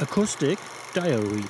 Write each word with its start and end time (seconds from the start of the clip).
Acoustic 0.00 0.58
Diary. 0.94 1.42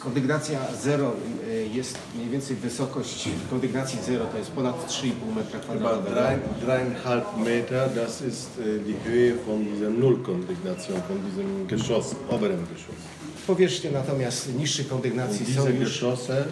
Kondygnacja 0.00 0.58
0 0.82 1.12
y, 1.48 1.68
jest 1.74 1.98
mniej 2.16 2.28
więcej 2.28 2.56
wysokość 2.56 3.28
kondygnacji 3.50 3.98
0 4.06 4.24
to 4.26 4.38
jest 4.38 4.50
ponad 4.50 4.86
3,5 4.88 5.10
metra 5.36 5.60
kwadratowego. 5.60 6.10
drei, 6.10 6.38
dreieinhalb 6.60 7.36
Meter, 7.36 7.94
das 7.94 8.22
ist 8.22 8.50
äh, 8.58 8.84
die 8.86 8.96
Höhe 9.04 9.34
von 9.46 9.64
dieser 9.64 9.90
Nullkondignation, 9.90 11.02
von 11.08 11.18
diesem 11.30 11.66
Geschoss, 11.66 12.14
oberen 12.30 12.66
Geschoss. 12.74 12.96
Powierzchnie 13.46 13.90
natomiast 13.90 14.54
niższych 14.58 14.88
kondygnacji 14.88 15.54
są 15.54 15.68
już 15.68 15.78
Geschosse 15.78 16.44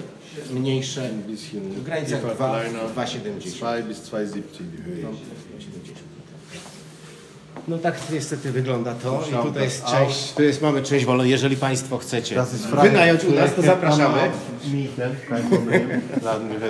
mniejsze 0.51 1.11
bisschen 1.29 1.61
w 1.61 1.83
granicach 1.83 2.21
tiefer, 2.21 2.37
2, 2.37 2.61
kleiner, 2.61 2.83
2,70. 2.83 3.59
2 3.59 3.83
bis 3.83 3.99
2,70 3.99 4.41
die 4.59 4.83
Höhe. 4.83 5.03
No 5.03 5.11
tak 7.83 7.95
niestety 8.11 8.53
wygląda 8.53 8.95
to 8.95 9.25
i 9.33 9.47
tutaj 9.47 9.63
jest 9.63 9.85
część, 9.85 10.33
tu 10.33 10.43
jest, 10.43 10.63
mamy 10.63 10.83
część 10.83 11.05
wolną, 11.05 11.25
jeżeli 11.25 11.57
Państwo 11.57 11.99
chcecie 11.99 12.35
Das 12.35 12.55
ist 12.55 12.67
frei. 12.67 12.89
wynająć 12.91 13.25
u 13.25 13.33
nas, 13.33 13.55
to 13.55 13.63
zapraszamy. 13.63 14.31
Mieten, 14.73 15.17
kein 15.29 15.49
Problem. 15.49 16.01
Laden 16.23 16.49
wir. 16.49 16.61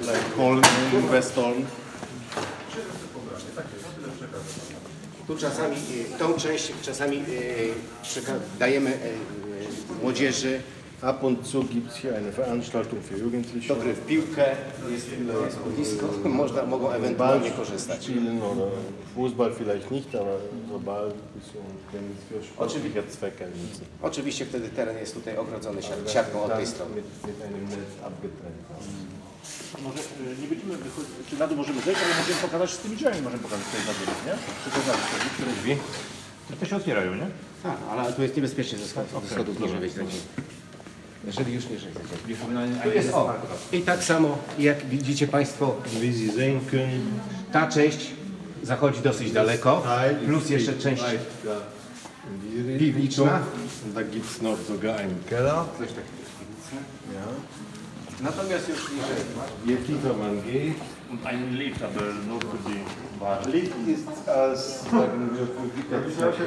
Vielleicht 0.00 1.10
Westholm. 1.10 1.64
Tu 5.26 5.36
czasami 5.36 5.76
y, 5.76 6.18
tą 6.18 6.32
część 6.34 6.72
czasami 6.82 7.16
y, 7.16 7.22
przeka- 8.04 8.38
dajemy 8.58 8.90
y, 8.90 8.94
y, 8.94 10.02
młodzieży 10.02 10.60
Ab 11.02 11.22
und 11.22 11.46
zu 11.46 11.64
gibt 11.64 11.90
es 11.90 11.96
hier 11.96 12.14
eine 12.14 12.30
Veranstaltung 12.32 13.00
für 13.02 13.16
Jugendliche. 13.16 13.68
dobry 13.68 13.94
w 13.94 14.06
piłkę, 14.06 14.44
jest, 14.90 15.06
jest 15.44 15.58
boisko, 15.58 16.06
można, 16.28 16.66
mogą 16.66 16.90
ewentualnie 16.90 17.50
korzystać. 17.50 18.02
spielen 18.04 18.42
oder 18.42 18.68
Fußball 19.16 19.52
vielleicht 19.54 19.90
nicht, 19.90 20.14
aber 20.14 20.38
so 20.68 20.78
Ball, 20.78 21.12
bisschen 21.34 21.62
Tennis 21.92 22.18
für 22.28 22.42
sportliche 22.46 23.02
Zwecke 23.10 23.46
nutzen. 23.46 23.84
Oczywiście 24.02 24.46
wtedy 24.46 24.68
teren 24.68 24.98
jest 24.98 25.14
tutaj 25.14 25.36
ogrodzony 25.36 25.80
siat- 25.82 26.10
siatką 26.12 26.42
od 26.42 26.54
tej 26.56 26.66
strony. 26.66 26.94
mit, 26.96 27.04
mit 27.26 27.42
einem 27.42 27.64
Netz 27.64 27.92
abgetrennt. 28.06 28.62
Może 29.82 29.98
y, 29.98 30.40
nie 30.42 30.48
będziemy 30.48 30.76
wychodzić, 30.76 31.10
czy 31.30 31.38
na 31.38 31.46
dół 31.46 31.56
możemy 31.56 31.80
zejść, 31.82 32.00
ale 32.04 32.14
możemy 32.20 32.40
pokazać 32.42 32.70
z 32.70 32.78
tymi 32.78 32.96
drzwiami, 32.96 33.22
możemy 33.22 33.42
pokazać 33.42 33.66
tutaj 33.66 33.80
na 33.86 33.92
dół, 33.98 34.14
nie? 34.26 34.34
Przekazać 34.60 34.96
sobie, 35.10 35.30
które 35.34 35.52
drzwi. 35.52 35.76
No 36.50 36.56
to 36.60 36.66
się 36.66 36.76
otwierają, 36.76 37.14
nie? 37.14 37.26
Tak, 37.62 37.76
ale 37.90 38.12
tu 38.12 38.22
jest 38.22 38.36
niebezpiecznie 38.36 38.78
ze 38.78 38.86
schodów, 38.86 39.28
ze 39.28 39.34
schodów 39.34 39.60
niżej 39.60 39.78
wejść. 39.80 39.96
Jeżeli 41.24 41.54
już 41.54 41.64
niżej 41.64 41.92
zejść. 41.92 42.40
Tu 42.82 42.90
jest 42.90 43.14
o. 43.14 43.34
I 43.72 43.80
tak 43.82 44.04
samo 44.04 44.38
jak 44.58 44.86
widzicie 44.86 45.26
Państwo, 45.26 45.76
Wie 46.00 46.12
Sie 46.12 46.32
sehen 46.32 46.60
können, 46.72 47.00
ta 47.52 47.66
część 47.68 48.10
zachodzi 48.62 49.00
dosyć 49.00 49.32
daleko, 49.32 49.82
Teil 49.84 50.16
plus 50.16 50.50
jeszcze 50.50 50.72
geht 50.72 50.82
część 50.82 51.02
weit 51.02 51.20
da 51.44 51.50
in 52.30 52.50
diese 52.50 52.78
piwniczna. 52.78 53.40
Und 53.84 53.94
da 53.94 54.02
gibt 54.02 54.30
es 54.30 54.42
noch 54.42 54.58
sogar 54.68 54.96
einen 54.96 55.24
Keller. 55.28 55.64
Coś 55.78 55.88
takiego. 55.88 56.20
Natomiast 58.20 58.68
już 58.68 58.78
niżej. 58.78 59.24
Je 59.66 59.76
tiefer 59.76 60.16
man 60.16 60.42
geht, 60.42 60.76
Und 61.10 61.26
einen 61.26 61.56
Lift, 61.56 61.82
aber 61.82 62.04
nur 62.28 62.40
für 62.40 62.58
die 62.68 62.84
Ware. 63.20 63.50
Licht 63.50 63.72
ist 63.88 64.28
als, 64.28 64.82
sagen 64.84 65.30
wir, 65.34 65.46
für 65.46 65.68
Gitterzwecke. 65.76 66.44